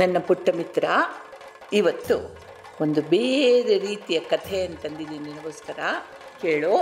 [0.00, 0.84] ನನ್ನ ಪುಟ್ಟ ಮಿತ್ರ,
[1.72, 2.38] ಇವತ್ತು
[2.80, 5.78] ಒಂದು ಬೇರೆ ರೀತಿಯ ಕಥೆ ಅಂತಂದಿದ್ದೀನಿ ನಿನಗೋಸ್ಕರ.
[6.42, 6.76] ಕೇಳು.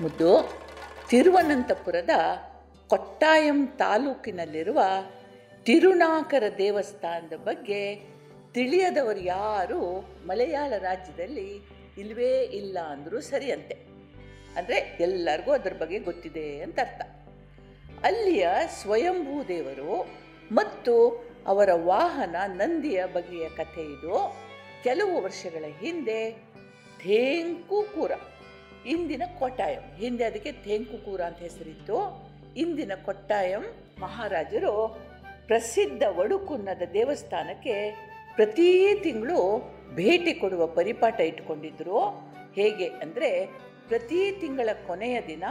[0.00, 0.58] ಮುದ್ದು,
[1.08, 2.10] ತಿರುವನಂತಪುರದ
[2.88, 4.82] ಕೊಟ್ಟಾಯಂ ತಾಲೂಕಿನಲ್ಲಿರುವ
[5.64, 7.96] ತಿರುನಾಕರ ದೇವಸ್ಥಾನದ ಬಗ್ಗೆ
[8.52, 10.00] ತಿಳಿಯದವರು ಯಾರು?
[10.26, 13.74] ಮಲಯಾಳ ರಾಜ್ಯದಲ್ಲಿ ಇಲ್ಲವೇ ಇಲ್ಲ ಅಂದರೂ ಸರಿಯಂತೆ.
[14.56, 17.00] ಅಂದರೆ ಎಲ್ಲರಿಗೂ ಅದರ ಬಗ್ಗೆ ಗೊತ್ತಿದೆ ಅಂತ ಅರ್ಥ.
[18.04, 18.48] ಅಲ್ಲಿಯ
[18.82, 20.08] ಸ್ವಯಂಭೂ ದೇವರು
[20.52, 24.14] ಮತ್ತು ಅವರ ವಾಹನ ನಂದಿಯ ಬಗೆಯ ಕಥೆ ಇದು.
[24.82, 26.30] ಕೆಲವು ವರ್ಷಗಳ ಹಿಂದೆ
[27.02, 28.10] ಥೇಂಕುಕೂರ
[28.86, 29.96] ಇಂದಿನ ಕೊಟ್ಟಾಯಂ.
[29.96, 31.98] ಹಿಂದೆ ಅದಕ್ಕೆ ಥೇಂಕುಕೂರ ಅಂತ ಹೆಸರಿತ್ತು.
[32.56, 33.64] ಇಂದಿನ ಕೊಟ್ಟಾಯಂ
[34.00, 34.74] ಮಹಾರಾಜರು
[35.46, 37.74] ಪ್ರಸಿದ್ಧ ಒಡುಕುನ್ನದ ದೇವಸ್ಥಾನಕ್ಕೆ
[38.34, 39.40] ಪ್ರತಿ ತಿಂಗಳು
[39.94, 42.00] ಭೇಟಿ ಕೊಡುವ ಪರಿಪಾಠ ಇಟ್ಕೊಂಡಿದ್ರು
[42.54, 43.46] ಹೇಗೆ ಅಂದರೆ
[43.88, 45.44] ಪ್ರತಿ ತಿಂಗಳ ಕೊನೆಯ ದಿನ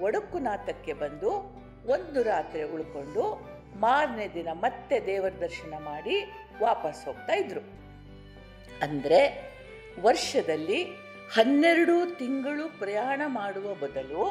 [0.00, 1.30] ಒಡಕುನಾಥಕ್ಕೆ ಬಂದು
[1.86, 6.16] ಒಂದು ರಾತ್ರಿ ಉಳ್ಕೊಂಡು ಮಾರನೇ ದಿನ ಮತ್ತೆ ದೇವರ ದರ್ಶನ ಮಾಡಿ
[6.60, 7.60] ವಾಪಸ್ ಹೋಗ್ತಾ ಇದ್ರು.
[8.82, 9.20] ಅಂದರೆ
[10.00, 10.84] ವರ್ಷದಲ್ಲಿ
[11.34, 14.24] ಹನ್ನೆರಡು ತಿಂಗಳು ಪ್ರಯಾಣ ಮಾಡುವ ಬದಲು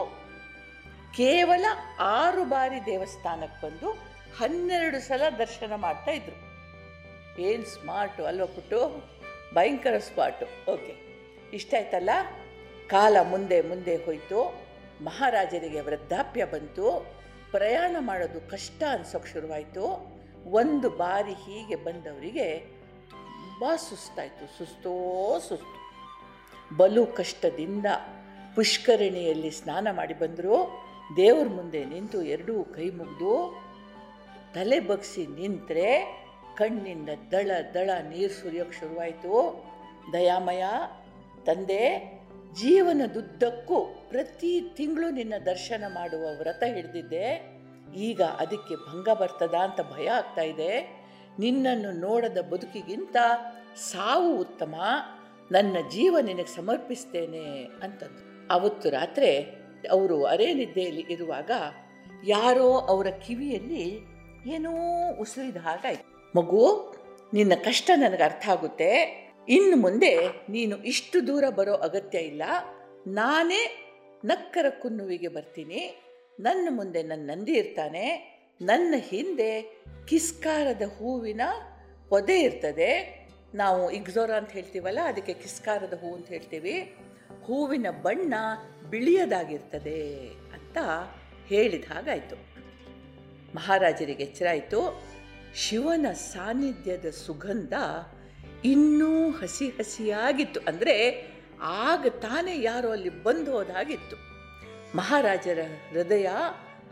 [1.16, 1.66] ಕೇವಲ
[2.00, 3.92] ಆರು ಬಾರಿ ದೇವಸ್ಥಾನಕ್ಕೆ ಬಂದು
[4.38, 6.38] ಹನ್ನೆರಡು ಸಲ ದರ್ಶನ ಮಾಡ್ತಾ ಇದ್ರು.
[7.42, 8.80] ಏನು ಸ್ಮಾರ್ಟು ಅಲ್ವಾ ಪುಟ್ಟು?
[9.54, 10.72] ಭಯಂಕರ ಸ್ಮಾರ್ಟು.
[10.72, 10.94] ಓಕೆ,
[11.54, 12.10] ಇಷ್ಟ ಆಯ್ತಲ್ಲ?
[12.88, 14.40] ಕಾಲ ಮುಂದೆ ಮುಂದೆ ಹೋಯಿತು.
[15.04, 16.88] ಮಹಾರಾಜರಿಗೆ ವೃದ್ಧಾಪ್ಯ ಬಂತು.
[17.56, 19.86] ಪ್ರಯಾಣ ಮಾಡೋದು ಕಷ್ಟ ಅನ್ಸೋಕೆ ಶುರುವಾಯಿತು.
[20.52, 22.48] ಒಂದು ಬಾರಿ ಹೀಗೆ ಬಂದವರಿಗೆ
[23.44, 24.94] ತುಂಬ ಸುಸ್ತಾಯಿತು, ಸುಸ್ತೋ
[25.40, 25.80] ಸುಸ್ತು.
[26.78, 27.88] ಬಲು ಕಷ್ಟದಿಂದ
[28.56, 30.58] ಪುಷ್ಕರಣಿಯಲ್ಲಿ ಸ್ನಾನ ಮಾಡಿ ಬಂದರು.
[31.18, 33.34] ದೇವ್ರ ಮುಂದೆ ನಿಂತು ಎರಡೂ ಕೈ ಮುಗಿದು
[34.54, 35.88] ತಲೆ ಬಗ್ಸಿ ನಿಂತರೆ
[36.56, 39.34] ಕಣ್ಣಿಂದ ದಳ ದಳ ನೀರು ಸುರಿಯೋಕ್ಕೆ ಶುರುವಾಯಿತು.
[40.14, 40.64] ದಯಾಮಯ,
[41.46, 41.82] ತಂದೆ
[42.62, 47.54] ಜೀವನದುದ್ದಕ್ಕೂ ಪ್ರತಿ ತಿಂಗಳು ನಿನ್ನ ದರ್ಶನ ಮಾಡುವ ವ್ರತ ಹಿಡಿದಿದ್ದೆ.
[47.96, 51.04] ಈಗ ಅದಕ್ಕೆ ಭಂಗ ಬರ್ತದ ಅಂತ ಭಯ ಆಗ್ತಾ ಇದೆ.
[51.40, 53.16] ನಿನ್ನನ್ನು ನೋಡದ ಬದುಕಿಗಿಂತ
[53.76, 54.76] ಸಾವು ಉತ್ತಮ.
[55.52, 58.48] ನನ್ನ ಜೀವ ನಿನಗೆ ಸಮರ್ಪಿಸ್ತೇನೆ ಅಂತಂದು.
[58.54, 59.38] ಅವತ್ತು ರಾತ್ರಿ
[59.92, 61.52] ಅವರು ಅರೆನಿದ್ದೆಯಲ್ಲಿ ಇರುವಾಗ
[62.26, 64.00] ಯಾರೋ ಅವರ ಕಿವಿಯಲ್ಲಿ
[64.46, 64.72] ಏನೋ
[65.22, 66.32] ಉಸಿರಿದ ಹಾಗಾಯ್ತು.
[66.38, 66.96] ಮಗು,
[67.34, 69.24] ನಿನ್ನ ಕಷ್ಟ ನನಗೆ ಅರ್ಥ ಆಗುತ್ತೆ.
[69.50, 70.18] ಇನ್ನು ಮುಂದೆ
[70.50, 72.44] ನೀನು ಇಷ್ಟು ದೂರ ಬರೋ ಅಗತ್ಯ ಇಲ್ಲ.
[73.08, 73.90] ನಾನೇ
[74.26, 76.04] ನಕ್ಕರ ಕುನ್ನುವಿಗೆ ಬರ್ತೀನಿ.
[76.40, 78.34] ನನ್ನ ಮುಂದೆ ನನ್ನ ನಂದಿ ಇರ್ತಾನೆ.
[78.62, 81.42] ನನ್ನ ಹಿಂದೆ ಕಿಸ್ಕಾರದ ಹೂವಿನ
[82.10, 83.24] ಪೊದೆ ಇರ್ತದೆ.
[83.56, 86.96] ನಾವು ಇಗ್ಜೋರ ಅಂತ ಹೇಳ್ತೀವಲ್ಲ, ಅದಕ್ಕೆ ಕಿಸ್ಕಾರದ ಹೂ ಅಂತ ಹೇಳ್ತೀವಿ.
[87.44, 88.34] ಹೂವಿನ ಬಣ್ಣ
[88.90, 90.78] ಬಿಳಿಯದಾಗಿರ್ತದೆ ಅಂತ
[91.48, 92.36] ಹೇಳಿದ ಹಾಗಾಯಿತು.
[93.56, 95.04] ಮಹಾರಾಜರಿಗೆ ಎಚ್ಚರಾಯಿತು.
[95.56, 97.74] ಶಿವನ ಸಾನ್ನಿಧ್ಯದ ಸುಗಂಧ
[98.66, 100.60] ಇನ್ನೂ ಹಸಿ ಹಸಿಯಾಗಿತ್ತು.
[100.68, 101.28] ಅಂದರೆ
[101.62, 104.16] ಆಗ ತಾನೇ ಯಾರೋ ಅಲ್ಲಿ ಬಂದು ಹೋದಾಗಿತ್ತು.
[104.98, 105.60] ಮಹಾರಾಜರ
[105.90, 106.28] ಹೃದಯ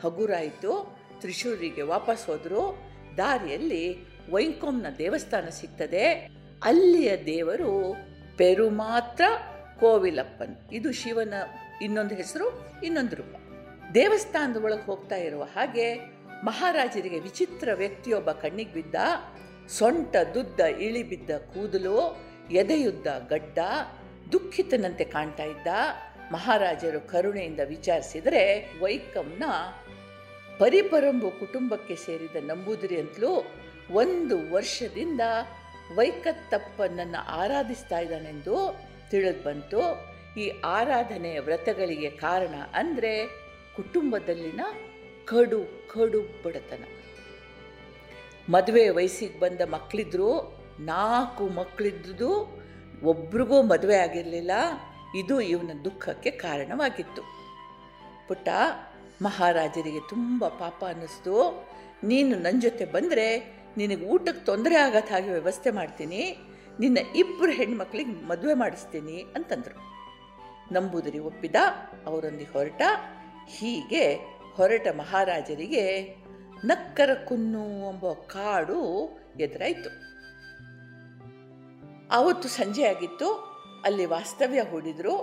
[0.04, 0.98] ಹಗುರಾಯಿತು.
[1.20, 2.82] ತ್ರಿಶೂರಿಗೆ ವಾಪಸ್ ಹೋದರು.
[3.18, 3.98] ದಾರಿಯಲ್ಲಿ
[4.32, 6.32] ವೈಂಕೊಮ್ನ ದೇವಸ್ಥಾನ ಸಿಗ್ತದೆ.
[6.64, 7.96] ಅಲ್ಲಿಯ ದೇವರು
[8.38, 9.24] ಪೆರುಮಾತ್ರ
[9.80, 10.74] ಕೋವಿಲಪ್ಪನ್.
[10.74, 11.34] ಇದು ಶಿವನ
[11.82, 13.36] ಇನ್ನೊಂದು ಹೆಸರು, ಇನ್ನೊಂದು ರೂಪ.
[13.94, 15.96] ದೇವಸ್ಥಾನದ ಒಳಗೆ ಹೋಗ್ತಾ ಇರುವ ಹಾಗೆ
[16.44, 18.96] ಮಹಾರಾಜರಿಗೆ ವಿಚಿತ್ರ ವ್ಯಕ್ತಿಯೊಬ್ಬ ಕಣ್ಣಿಗೆ ಬಿದ್ದ.
[19.78, 21.98] ಸೊಂಟ, ದುದ್ದ ಇಳಿಬಿದ್ದ ಕೂದಲು,
[22.52, 23.60] ಎದೆಯುದ್ದ ಗಡ್ಡ,
[24.32, 25.68] ದುಃಖಿತನಂತೆ ಕಾಣ್ತಾ ಇದ್ದ
[26.32, 28.44] ಮಹಾರಾಜರು ಕರುಣೆಯಿಂದ ವಿಚಾರಿಸಿದರೆ
[28.82, 29.44] ವೈಕಂನ
[30.60, 33.32] ಪರಿಪರಂಬು ಕುಟುಂಬಕ್ಕೆ ಸೇರಿದ ನಂಬೂದಿರಿ ಅಂತಲೂ
[33.94, 35.24] ಒಂದು ವರ್ಷದಿಂದ
[35.96, 38.56] ವೈಕತ್ತಪ್ಪನನ್ನು ಆರಾಧಿಸ್ತಾ ಇದ್ದಾನೆಂದು
[39.12, 39.82] ತಿಳಿದು ಬಂತು.
[40.40, 43.12] ಈ ಆರಾಧನೆಯ ವ್ರತಗಳಿಗೆ ಕಾರಣ ಅಂದರೆ
[43.76, 44.62] ಕುಟುಂಬದಲ್ಲಿನ
[45.26, 45.60] ಕಡು
[45.94, 46.84] ಕಡು ಬಡತನ.
[48.50, 52.62] ಮದುವೆ ವಯಸ್ಸಿಗೆ ಬಂದ ಮಕ್ಕಳಿದ್ರು ನಾಲ್ಕು ಮಕ್ಕಳಿದ್ದು
[53.04, 54.52] ಒಬ್ರಿಗೂ ಮದುವೆ ಆಗಿರಲಿಲ್ಲ.
[55.16, 57.22] ಇದು ಇವನ ದುಃಖಕ್ಕೆ ಕಾರಣವಾಗಿತ್ತು.
[58.28, 58.50] ಪುಟ್ಟ,
[59.22, 61.68] ಮಹಾರಾಜರಿಗೆ ತುಂಬ ಪಾಪ ಅನ್ನಿಸ್ತು.
[62.04, 66.38] ನೀನು ನನ್ನ ಜೊತೆ ಬಂದರೆ ನಿನಗೆ ಊಟಕ್ಕೆ ತೊಂದರೆ ಆಗತ್ತ ಹಾಗೆ ವ್ಯವಸ್ಥೆ ಮಾಡ್ತೀನಿ.
[66.80, 69.92] ನಿನ್ನ ಇಬ್ಬರು ಹೆಣ್ಮಕ್ಳಿಗೆ ಮದುವೆ ಮಾಡಿಸ್ತೀನಿ ಅಂತಂದರು.
[70.74, 71.56] ನಂಬುದರಿ ಒಪ್ಪಿದ,
[72.06, 72.82] ಅವರೊಂದಿಗೆ ಹೊರಟ.
[73.48, 74.16] ಹೀಗೆ
[74.54, 76.16] ಹೊರಟ ಮಹಾರಾಜರಿಗೆ
[76.66, 79.90] ನಕ್ಕರ ಕುನ್ನು ಎಂಬ ಕಾಡು ಎದುರಾಯಿತು.
[82.12, 83.34] ಆವತ್ತು ಸಂಜೆ ಆಗಿತ್ತು.
[83.86, 85.18] ಅಲ್ಲಿ ವಾಸ್ತವ್ಯ ಹೂಡಿದ್ರು.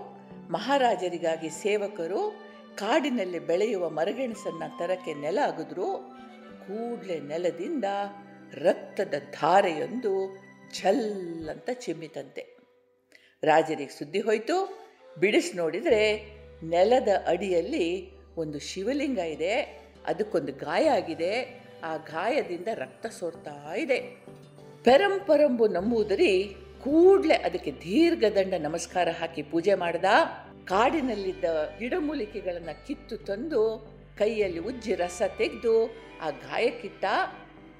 [0.50, 2.40] ಮಹಾರಾಜರಿಗಾಗಿ ಸೇವಕರು
[2.74, 6.18] ಕಾಡಿನಲ್ಲಿ ಬೆಳೆಯುವ ಮರಗೆಣಸನ್ನು ತರಕ್ಕೆ ನೆಲ ಅಗಿದ್ರು.
[6.66, 7.84] ಕೂಡಲೇ ನೆಲದಿಂದ
[8.54, 10.36] ರಕ್ತದ ಧಾರೆಯೊಂದು
[10.74, 12.56] ಛಲ್ ಅಂತ ಚಿಮ್ಮಿತಂತೆ.
[13.42, 14.86] ರಾಜರಿಗೆ ಸುದ್ದಿ ಹೋಯಿತು.
[15.18, 16.32] ಬಿಡಿಸಿ ನೋಡಿದರೆ
[16.64, 19.87] ನೆಲದ ಅಡಿಯಲ್ಲಿ ಒಂದು ಶಿವಲಿಂಗ ಇದೆ.
[20.08, 21.62] ಅದಕ್ಕೊಂದು ಗಾಯ ಆಗಿದೆ.
[21.84, 24.00] ಆ ಗಾಯದಿಂದ ರಕ್ತ ಸೋರ್ತಾ ಇದೆ.
[24.84, 30.04] ಪೆರಂಪರಂಬು ನಂಬುವುದರಿ ಕೂಡಲೇ ಅದಕ್ಕೆ ದೀರ್ಘದಂಡ ನಮಸ್ಕಾರ ಹಾಕಿ ಪೂಜೆ ಮಾಡ್ದ.
[30.64, 31.44] ಕಾಡಿನಲ್ಲಿದ್ದ
[31.78, 37.04] ಗಿಡಮೂಲಿಕೆಗಳನ್ನು ಕಿತ್ತು ತಂದು ಕೈಯಲ್ಲಿ ಉಜ್ಜಿ ರಸ ತೆಗೆದು ಆ ಗಾಯಕ್ಕಿಟ್ಟ.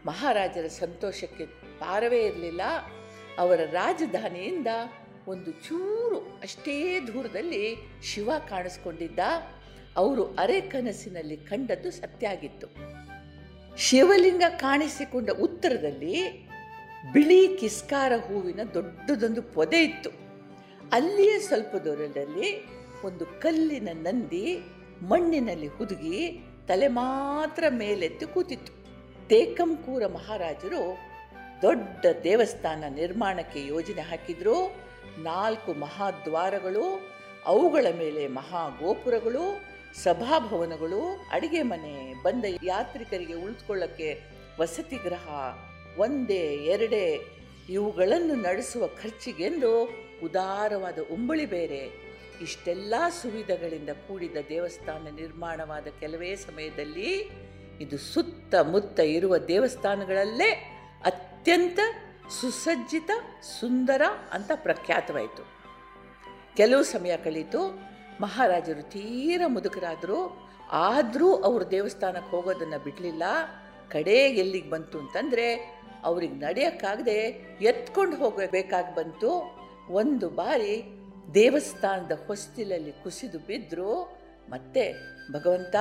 [0.07, 1.47] ಮಹಾರಾಜರ ಸಂತೋಷಕ್ಕೆ
[1.79, 2.61] ಪಾರವೇ ಇರಲಿಲ್ಲ.
[3.39, 4.67] ಅವರ ರಾಜಧಾನಿಯಿಂದ
[5.29, 9.19] ಒಂದು ಚೂರು ಅಷ್ಟೇ ದೂರದಲ್ಲಿ ಶಿವ ಕಾಣಿಸ್ಕೊಂಡಿದ್ದ.
[9.97, 12.67] ಅವರು ಅರೆ ಕನಸಿನಲ್ಲಿ ಕಂಡದ್ದು ಸತ್ಯ ಆಗಿತ್ತು
[13.77, 16.49] ಶಿವಲಿಂಗ ಕಾಣಿಸಿಕೊಂಡ ಉತ್ತರದಲ್ಲಿ
[17.13, 20.11] ಬಿಳಿ ಕಿಸ್ಕಾರ ಹೂವಿನ ದೊಡ್ಡದೊಂದು ಪೊದೆ ಇತ್ತು.
[20.93, 22.67] ಅಲ್ಲಿಯೇ ಸ್ವಲ್ಪ ದೂರದಲ್ಲಿ
[23.05, 24.59] ಒಂದು ಕಲ್ಲಿನ ನಂದಿ
[25.03, 28.73] ಮಣ್ಣಿನಲ್ಲಿ ಹುದುಗಿ ತಲೆ ಮಾತ್ರ ಮೇಲೆತ್ತಿ ಕೂತಿತ್ತು.
[29.29, 30.99] ತೇಕಂಕೂರ ಮಹಾರಾಜರು
[31.63, 34.77] ದೊಡ್ಡ ದೇವಸ್ಥಾನ ನಿರ್ಮಾಣಕ್ಕೆ ಯೋಜನೆ ಹಾಕಿದ್ರು.
[35.19, 37.11] ನಾಲ್ಕು ಮಹಾದ್ವಾರಗಳು,
[37.47, 44.21] ಅವುಗಳ ಮೇಲೆ ಮಹಾಗೋಪುರಗಳು ಸಭಾಭವನಗಳು, ಅಡಿಗೆ ಮನೆ, ಬಂದ ಯಾತ್ರಿಕರಿಗೆ ಉಳಿದುಕೊಳ್ಳಕ್ಕೆ
[44.61, 45.29] ವಸತಿ ಗೃಹ,
[45.99, 47.21] ಒಂದೇ, ಎರಡೇ,
[47.69, 49.85] ಇವುಗಳನ್ನು ನಡೆಸುವ ಖರ್ಚಿಗೆಂದು
[50.25, 52.09] ಉದಾರವಾದ ಉಂಬಳಿ ಬೇರೆ.
[52.41, 57.31] ಇಷ್ಟೆಲ್ಲ ಸುವಿಧೆಗಳಿಂದ ಕೂಡಿದ ದೇವಸ್ಥಾನ ನಿರ್ಮಾಣವಾದ ಕೆಲವೇ ಸಮಯದಲ್ಲಿ
[57.81, 60.51] ಇದು ಸುತ್ತಮುತ್ತ ಇರುವ ದೇವಸ್ಥಾನಗಳಲ್ಲೇ
[61.05, 61.79] ಅತ್ಯಂತ
[62.41, 63.11] ಸುಸಜ್ಜಿತ,
[63.61, 64.03] ಸುಂದರ
[64.33, 65.59] ಅಂತ ಪ್ರಖ್ಯಾತವಾಯಿತು.
[66.57, 67.89] ಕೆಲವು ಸಮಯ ಕಳೀತು
[68.21, 73.23] ಮಹಾರಾಜರು ತೀರ ಮುದುಕರಾದರು, ಆದರೂ ಅವರು ದೇವಸ್ಥಾನಕ್ಕೆ ಹೋಗೋದನ್ನು ಬಿಡಲಿಲ್ಲ.
[73.91, 77.17] ಕಡೆಗೆ ಎಲ್ಲಿಗೆ ಬಂತು ಅಂತಂದರೆ, ಅವ್ರಿಗೆ ನಡೆಯೋಕ್ಕಾಗದೆ
[77.61, 79.59] ಎತ್ಕೊಂಡು ಹೋಗಬೇಕಾಗಿ ಬಂತು.
[79.91, 80.85] ಒಂದು ಬಾರಿ
[81.35, 84.19] ದೇವಸ್ಥಾನದ ಹೊಸ್ತಿಲಲ್ಲಿ ಕುಸಿದು ಬಿದ್ದರು
[84.51, 84.93] ಮತ್ತೆ,
[85.33, 85.77] ಭಗವಂತ,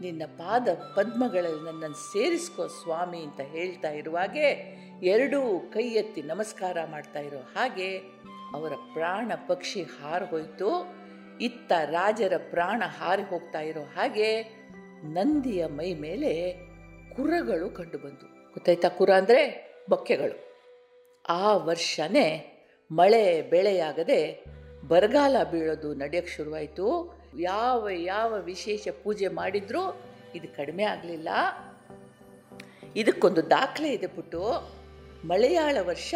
[0.00, 4.46] ನಿನ್ನ ಪಾದ ಪದ್ಮಗಳಲ್ಲಿ ನನ್ನನ್ನು ಸೇರಿಸ್ಕೋ ಸ್ವಾಮಿ ಅಂತ ಹೇಳ್ತಾ ಇರುವಾಗೆ
[5.02, 7.98] ಎರಡೂ ಕೈ ಎತ್ತಿ ನಮಸ್ಕಾರ ಮಾಡ್ತಾ ಇರೋ ಹಾಗೆ
[8.54, 10.99] ಅವರ ಪ್ರಾಣ ಪಕ್ಷಿ ಹಾರು ಹೋಯಿತು.
[11.40, 14.42] ಇತ್ತ ರಾಜರ ಪ್ರಾಣ ಹಾರಿ ಹೋಗ್ತಾ ಇರೋ ಹಾಗೆ
[15.04, 16.52] ನಂದಿಯ ಮೈ ಮೇಲೆ
[17.16, 20.36] ಕುರಗಳು ಕಂಡುಬಂತು ಗೊತ್ತಾಯ್ತಾ ಕುರ ಅಂದರೆ ಬೊಕ್ಕೆಗಳು.
[21.28, 22.46] ಆ ವರ್ಷನೇ
[22.92, 24.44] ಮಳೆ ಬೆಳೆಯಾಗದೆ
[24.88, 27.18] ಬರಗಾಲ ಬೀಳೋದು ನಡೆಯೋಕ್ಕೆ ಶುರುವಾಯಿತು.
[27.38, 30.00] ಯಾವ ಯಾವ ವಿಶೇಷ ಪೂಜೆ ಮಾಡಿದ್ರೂ
[30.34, 31.28] ಇದು ಕಡಿಮೆ ಆಗಲಿಲ್ಲ.
[32.96, 34.72] ಇದಕ್ಕೊಂದು ದಾಖಲೆ ಇದೆ ಬಿಟ್ಟು
[35.24, 36.14] ಮಲಯಾಳ ವರ್ಷ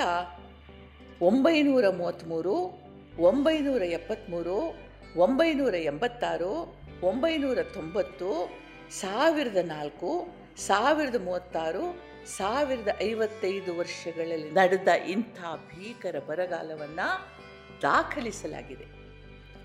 [1.23, 2.85] ಒಂಬೈನೂರ ಮೂವತ್ತ್ಮೂರು
[3.19, 4.84] ಒಂಬೈನೂರ ಎಪ್ಪತ್ತ್ಮೂರು
[5.17, 8.59] ಒಂಬೈನೂರ ಎಂಬತ್ತಾರು, ಒಂಬೈನೂರ ತೊಂಬತ್ತು,
[8.91, 17.35] ಸಾವಿರದ ನಾಲ್ಕು, ಸಾವಿರದ ಮೂವತ್ತಾರು, ಸಾವಿರದ ಐವತ್ತೈದು ವರ್ಷಗಳಲ್ಲಿ ನಡೆದ ಇಂಥ ಭೀಕರ ಬರಗಾಲವನ್ನು
[17.83, 18.85] ದಾಖಲಿಸಲಾಗಿದೆ.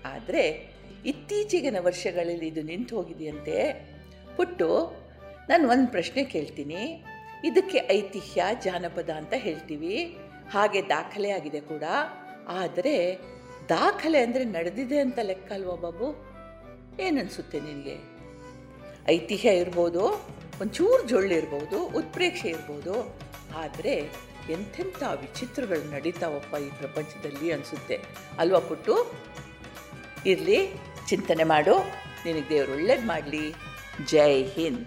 [0.04, 0.74] ಆದರೆ
[1.04, 3.72] ಇತ್ತೀಚೆಗಿನ ವರ್ಷಗಳಲ್ಲಿ ಇದು ನಿಂತು ಹೋಗಿದೆಯಂತೆ.
[4.36, 4.96] ಪುಟ್ಟು,
[5.48, 7.04] ನಾನು ಒಂದು ಪ್ರಶ್ನೆ ಕೇಳ್ತೀನಿ.
[7.44, 10.18] ಇದಕ್ಕೆ ಐತಿಹ್ಯ ಜಾನಪದ ಅಂತ ಹೇಳ್ತೀವಿ.
[10.50, 11.82] ಹಾಗೆ ದಾಖಲೆ ಆಗಿದೆ ಕೂಡ.
[12.48, 13.18] ಆದರೆ
[13.70, 16.08] ದಾಖಲೆ ಅಂದರೆ ನಡೆದಿದೆ ಅಂತ ಲೆಕ್ಕ ಅಲ್ವಾ ಬಾಬು?
[17.00, 17.96] ಏನನ್ಸುತ್ತೆ ನಿನಗೆ?
[19.08, 20.02] ಐತಿಹ್ಯ ಇರ್ಬೋದು,
[20.60, 22.94] ಒಂಚೂರು ಜೊಳ್ಳು ಇರ್ಬೋದು, ಉತ್ಪ್ರೇಕ್ಷೆ ಇರ್ಬೋದು,
[23.56, 23.94] ಆದರೆ
[24.50, 27.96] ಎಂಥೆಂಥ ವಿಚಿತ್ರಗಳು ನಡೀತಾವಪ್ಪ ಈ ಪ್ರಪಂಚದಲ್ಲಿ ಅನಿಸುತ್ತೆ.
[28.38, 28.94] ಅಲ್ವಾ ಪುಟ್ಟು?
[30.26, 30.58] ಇರಲಿ,
[31.08, 31.74] ಚಿಂತನೆ ಮಾಡು,
[32.24, 33.44] ನಿನಗೆ ದೇವರು ಒಳ್ಳೇದು ಮಾಡಲಿ.
[34.06, 34.84] ಜೈ ಹಿಂದ್.